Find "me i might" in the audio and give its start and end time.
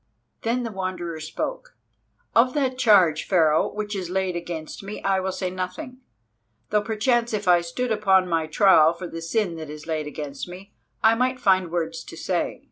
10.49-11.39